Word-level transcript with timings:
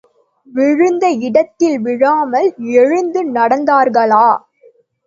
விழுந்த 0.47 1.05
இடத்தில் 1.19 1.77
விழாமல் 1.79 2.49
எழுந்து 2.79 3.23
நடந்தார்களா? 3.31 4.27